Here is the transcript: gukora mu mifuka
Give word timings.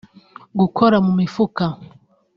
gukora 0.59 0.97
mu 1.05 1.11
mifuka 1.19 1.65